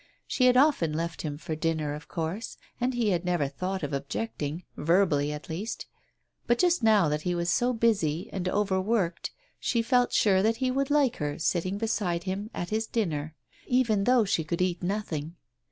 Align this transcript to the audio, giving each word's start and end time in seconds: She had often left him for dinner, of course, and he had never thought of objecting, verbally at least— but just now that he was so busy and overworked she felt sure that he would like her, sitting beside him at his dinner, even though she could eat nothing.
She 0.25 0.45
had 0.45 0.57
often 0.57 0.93
left 0.93 1.21
him 1.21 1.37
for 1.37 1.55
dinner, 1.55 1.93
of 1.93 2.07
course, 2.07 2.57
and 2.81 2.95
he 2.95 3.09
had 3.11 3.23
never 3.23 3.47
thought 3.47 3.83
of 3.83 3.93
objecting, 3.93 4.63
verbally 4.75 5.31
at 5.31 5.47
least— 5.47 5.85
but 6.47 6.57
just 6.57 6.81
now 6.81 7.07
that 7.07 7.21
he 7.21 7.35
was 7.35 7.51
so 7.51 7.71
busy 7.71 8.27
and 8.33 8.49
overworked 8.49 9.29
she 9.59 9.83
felt 9.83 10.11
sure 10.11 10.41
that 10.41 10.55
he 10.57 10.71
would 10.71 10.89
like 10.89 11.17
her, 11.17 11.37
sitting 11.37 11.77
beside 11.77 12.23
him 12.23 12.49
at 12.51 12.71
his 12.71 12.87
dinner, 12.87 13.35
even 13.67 14.05
though 14.05 14.25
she 14.25 14.43
could 14.43 14.59
eat 14.59 14.81
nothing. 14.81 15.35